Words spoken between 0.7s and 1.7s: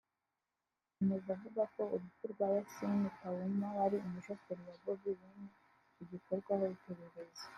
Akomeza avuga